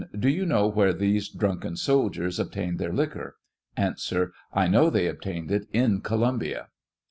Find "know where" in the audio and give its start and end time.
0.47-0.93